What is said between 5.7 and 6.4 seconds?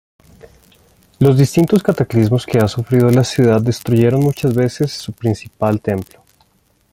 templo.